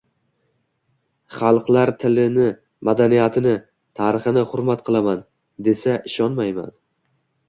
xalqlarningtilini, 1.39 2.47
madaniyatini, 2.89 3.53
tarixini 3.99 4.43
hurmat 4.55 4.81
qilaman, 4.89 5.21
desa 5.69 5.95
ishonmayman. 6.11 6.73